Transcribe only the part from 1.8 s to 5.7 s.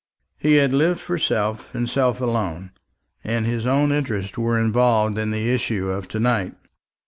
self alone; and his own interests were involved in the